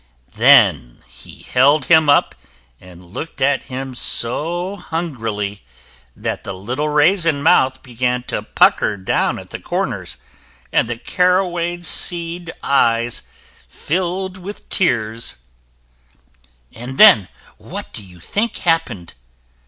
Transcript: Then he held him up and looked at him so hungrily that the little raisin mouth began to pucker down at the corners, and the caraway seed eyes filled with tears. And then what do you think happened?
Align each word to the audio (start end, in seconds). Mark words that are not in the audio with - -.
Then 0.33 1.03
he 1.07 1.43
held 1.43 1.85
him 1.85 2.09
up 2.09 2.33
and 2.79 3.11
looked 3.13 3.39
at 3.39 3.65
him 3.65 3.93
so 3.93 4.77
hungrily 4.77 5.63
that 6.15 6.43
the 6.43 6.55
little 6.55 6.89
raisin 6.89 7.43
mouth 7.43 7.83
began 7.83 8.23
to 8.23 8.41
pucker 8.41 8.97
down 8.97 9.37
at 9.37 9.51
the 9.51 9.59
corners, 9.59 10.17
and 10.73 10.89
the 10.89 10.97
caraway 10.97 11.83
seed 11.83 12.51
eyes 12.63 13.21
filled 13.67 14.37
with 14.37 14.67
tears. 14.69 15.37
And 16.73 16.97
then 16.97 17.27
what 17.57 17.93
do 17.93 18.01
you 18.01 18.19
think 18.19 18.57
happened? 18.57 19.13